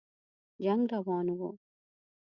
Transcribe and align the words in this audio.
جنګ 0.63 0.81
روان 0.93 1.27
وو. 1.37 1.49